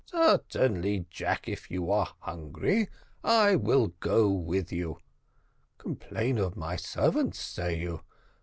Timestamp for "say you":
7.39-8.01